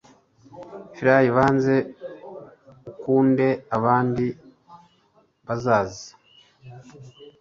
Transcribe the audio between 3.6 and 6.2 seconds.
abandi bazaza